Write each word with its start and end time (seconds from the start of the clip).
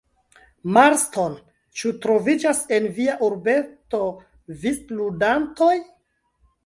Marston, 0.77 1.35
ĉu 1.81 1.91
troviĝas 2.05 2.61
en 2.79 2.87
via 2.95 3.17
urbeto 3.29 4.01
vistludantoj? 4.65 5.73